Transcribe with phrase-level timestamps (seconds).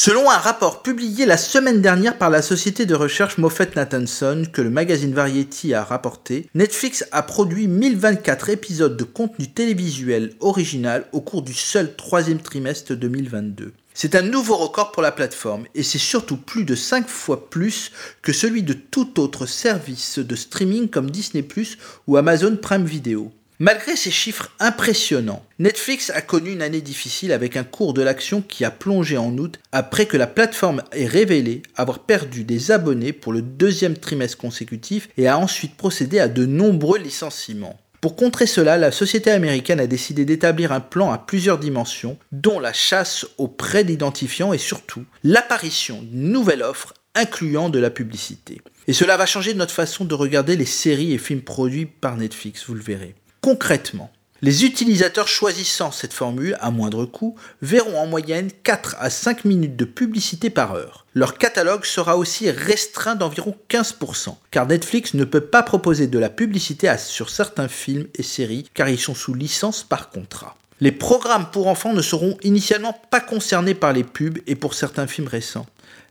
[0.00, 4.62] Selon un rapport publié la semaine dernière par la société de recherche Moffett Nathanson que
[4.62, 11.20] le magazine Variety a rapporté, Netflix a produit 1024 épisodes de contenu télévisuel original au
[11.20, 13.72] cours du seul troisième trimestre 2022.
[13.92, 17.90] C'est un nouveau record pour la plateforme et c'est surtout plus de 5 fois plus
[18.22, 21.42] que celui de tout autre service de streaming comme Disney⁇
[22.06, 23.32] ou Amazon Prime Video.
[23.60, 28.40] Malgré ces chiffres impressionnants, Netflix a connu une année difficile avec un cours de l'action
[28.40, 33.12] qui a plongé en août après que la plateforme ait révélé avoir perdu des abonnés
[33.12, 37.76] pour le deuxième trimestre consécutif et a ensuite procédé à de nombreux licenciements.
[38.00, 42.60] Pour contrer cela, la société américaine a décidé d'établir un plan à plusieurs dimensions, dont
[42.60, 48.60] la chasse auprès d'identifiants et surtout l'apparition d'une nouvelle offre incluant de la publicité.
[48.86, 52.64] Et cela va changer notre façon de regarder les séries et films produits par Netflix,
[52.68, 53.16] vous le verrez.
[53.40, 54.10] Concrètement,
[54.40, 59.74] les utilisateurs choisissant cette formule à moindre coût verront en moyenne 4 à 5 minutes
[59.74, 61.06] de publicité par heure.
[61.14, 66.30] Leur catalogue sera aussi restreint d'environ 15%, car Netflix ne peut pas proposer de la
[66.30, 70.56] publicité sur certains films et séries car ils sont sous licence par contrat.
[70.80, 75.08] Les programmes pour enfants ne seront initialement pas concernés par les pubs et pour certains
[75.08, 75.66] films récents.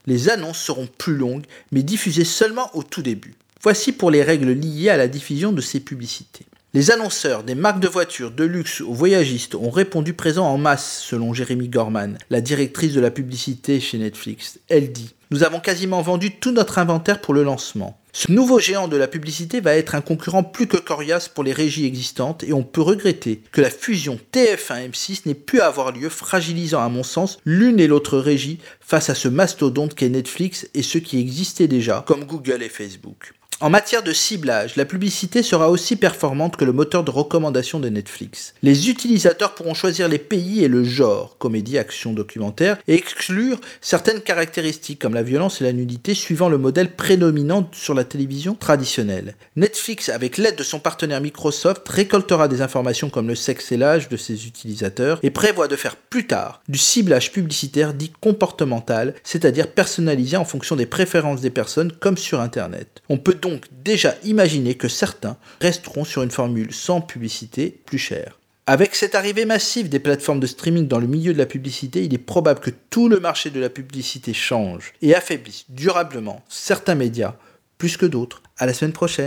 [0.06, 3.36] Les annonces seront plus longues mais diffusées seulement au tout début.
[3.62, 6.46] Voici pour les règles liées à la diffusion de ces publicités.
[6.74, 11.02] Les annonceurs des marques de voitures de luxe aux voyagistes ont répondu présent en masse,
[11.02, 14.60] selon Jérémy Gorman, la directrice de la publicité chez Netflix.
[14.68, 17.98] Elle dit Nous avons quasiment vendu tout notre inventaire pour le lancement.
[18.12, 21.54] Ce nouveau géant de la publicité va être un concurrent plus que coriace pour les
[21.54, 26.84] régies existantes et on peut regretter que la fusion TF1-M6 n'ait pu avoir lieu, fragilisant
[26.84, 31.00] à mon sens l'une et l'autre régie face à ce mastodonte qu'est Netflix et ceux
[31.00, 33.34] qui existaient déjà, comme Google et Facebook.
[33.60, 37.90] En matière de ciblage, la publicité sera aussi performante que le moteur de recommandation de
[37.90, 38.54] Netflix.
[38.62, 44.22] Les utilisateurs pourront choisir les pays et le genre, comédie, action, documentaire, et exclure certaines
[44.22, 49.34] caractéristiques comme la violence et la nudité suivant le modèle prédominant sur la télévision traditionnelle.
[49.56, 54.08] Netflix, avec l'aide de son partenaire Microsoft, récoltera des informations comme le sexe et l'âge
[54.08, 59.72] de ses utilisateurs et prévoit de faire plus tard du ciblage publicitaire dit comportemental, c'est-à-dire
[59.72, 63.02] personnalisé en fonction des préférences des personnes comme sur Internet.
[63.10, 63.34] On peut
[63.72, 68.38] déjà imaginer que certains resteront sur une formule sans publicité plus chère.
[68.70, 72.14] Avec cette arrivée massive des plateformes de streaming dans le milieu de la publicité, il
[72.14, 77.36] est probable que tout le marché de la publicité change et affaiblisse durablement certains médias
[77.78, 78.42] plus que d'autres.
[78.58, 79.26] À la semaine prochaine.